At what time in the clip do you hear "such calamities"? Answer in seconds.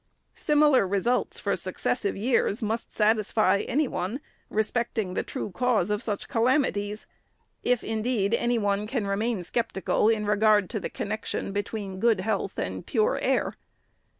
6.01-7.05